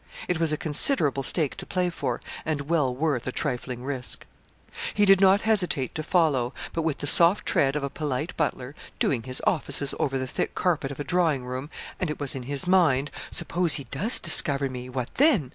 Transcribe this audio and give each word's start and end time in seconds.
It 0.27 0.39
was 0.39 0.51
a 0.51 0.57
considerable 0.57 1.21
stake 1.21 1.55
to 1.57 1.65
play 1.67 1.91
for, 1.91 2.21
and 2.43 2.61
well 2.61 2.91
worth 2.91 3.27
a 3.27 3.31
trifling 3.31 3.83
risk. 3.83 4.25
He 4.95 5.05
did 5.05 5.21
not 5.21 5.41
hesitate 5.41 5.93
to 5.93 6.01
follow 6.01 6.55
but 6.73 6.81
with 6.81 6.97
the 6.97 7.05
soft 7.05 7.45
tread 7.45 7.75
of 7.75 7.83
a 7.83 7.89
polite 7.91 8.35
butler, 8.35 8.73
doing 8.97 9.21
his 9.21 9.43
offices 9.45 9.93
over 9.99 10.17
the 10.17 10.25
thick 10.25 10.55
carpet 10.55 10.89
of 10.89 10.99
a 10.99 11.03
drawing 11.03 11.45
room 11.45 11.69
and 11.99 12.09
it 12.09 12.19
was 12.19 12.33
in 12.33 12.41
his 12.49 12.65
mind 12.65 13.11
'Suppose 13.29 13.75
he 13.75 13.83
does 13.91 14.17
discover 14.17 14.71
me, 14.71 14.89
what 14.89 15.13
then? 15.21 15.49